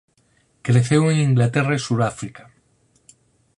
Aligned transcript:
Creceu 0.67 1.03
en 1.11 1.17
Inglaterra 1.29 1.73
e 1.79 1.83
Suráfrica. 1.85 2.43